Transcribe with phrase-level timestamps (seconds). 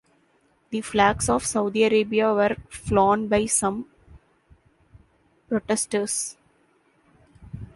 [0.71, 3.85] The flags of Saudi Arabia were flown by some
[5.47, 6.37] protesters.